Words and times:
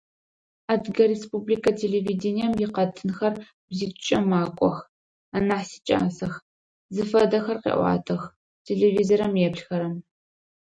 Адыгэ 0.71 1.03
республикэ 1.13 1.71
телевидением 1.81 2.53
икъэтынхэр 2.63 3.33
бзитӀукӀэ 3.67 4.19
макӀох, 4.29 4.77
анахь 5.35 5.67
сикӀасэх, 5.71 6.33
зыфэдэхэр 6.95 7.57
къеӀуатэх, 7.63 8.21
телевизорым 8.65 9.33
еплъыхэрэм. 9.47 9.95